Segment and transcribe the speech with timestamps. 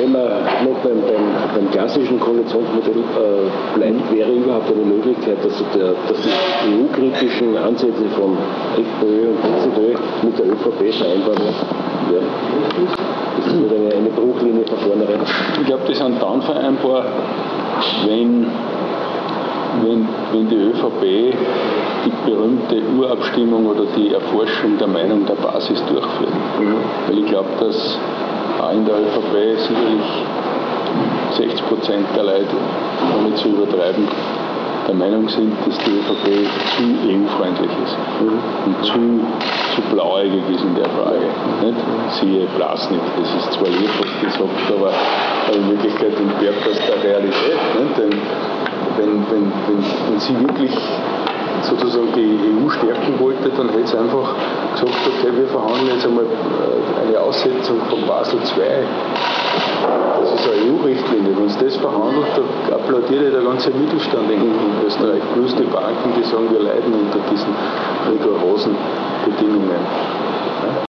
[0.00, 0.22] wenn man
[0.64, 6.22] noch beim, beim, beim klassischen Koalitionsmodell äh, bleibt, wäre überhaupt eine Möglichkeit, dass, der, dass
[6.22, 8.36] die EU-kritischen Ansätze von
[8.76, 12.26] FPÖ und PZÖ mit der ÖVP vereinbar werden?
[13.36, 15.20] Das ist eine, eine Bruchlinie von vornherein.
[15.60, 17.04] Ich glaube, die sind dann vereinbar,
[18.06, 18.46] wenn,
[19.82, 21.34] wenn, wenn die ÖVP
[22.04, 26.32] die berühmte Urabstimmung oder die Erforschung der Meinung der Basis durchführt.
[26.58, 26.76] Mhm.
[27.06, 27.98] Weil ich glaube, dass
[28.72, 30.06] in der ÖVP sicherlich
[31.36, 32.56] 60 Prozent der Leute,
[33.16, 34.06] ohne zu übertreiben,
[34.86, 38.38] der Meinung sind, dass die ÖVP zu EU-freundlich ist mhm.
[38.66, 39.00] und zu,
[39.74, 41.26] zu blauäugig ist in der Frage.
[41.62, 41.78] Nicht?
[42.20, 44.92] Siehe Blasnik, das ist zwar lebhaft gesagt, aber
[45.54, 47.60] in Wirklichkeit entbehrt das der Realität.
[47.78, 47.98] Nicht?
[47.98, 48.20] Denn
[48.96, 50.72] wenn, wenn, wenn, wenn sie wirklich
[51.62, 54.34] sozusagen die EU stärken wollte, dann hätte es einfach
[54.72, 58.86] gesagt, okay, wir verhandeln jetzt einmal äh, eine Aussetzung von Basel II.
[60.20, 61.36] Das ist eine EU-Richtlinie.
[61.36, 64.52] Wenn es das verhandelt, dann applaudiert der ganze Mittelstand in
[64.86, 67.54] Österreich, plus die Banken, die sagen, wir leiden unter diesen
[68.10, 68.76] rigorosen
[69.24, 69.80] Bedingungen.